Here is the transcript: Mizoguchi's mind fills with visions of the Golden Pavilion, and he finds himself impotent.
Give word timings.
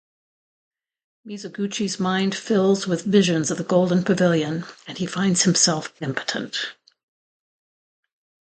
Mizoguchi's 1.27 1.99
mind 1.99 2.33
fills 2.33 2.87
with 2.87 3.03
visions 3.05 3.51
of 3.51 3.59
the 3.59 3.63
Golden 3.63 4.03
Pavilion, 4.03 4.65
and 4.87 4.97
he 4.97 5.05
finds 5.05 5.43
himself 5.43 5.93
impotent. 6.01 6.73